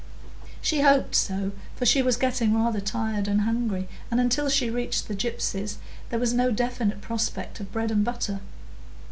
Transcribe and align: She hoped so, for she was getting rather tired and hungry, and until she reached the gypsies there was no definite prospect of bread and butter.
She 0.61 0.81
hoped 0.81 1.13
so, 1.13 1.51
for 1.75 1.85
she 1.85 2.01
was 2.01 2.17
getting 2.17 2.55
rather 2.55 2.79
tired 2.81 3.27
and 3.27 3.41
hungry, 3.41 3.87
and 4.09 4.19
until 4.19 4.49
she 4.49 4.67
reached 4.71 5.07
the 5.07 5.13
gypsies 5.13 5.75
there 6.09 6.17
was 6.17 6.33
no 6.33 6.49
definite 6.49 7.01
prospect 7.01 7.59
of 7.59 7.71
bread 7.71 7.91
and 7.91 8.03
butter. 8.03 8.39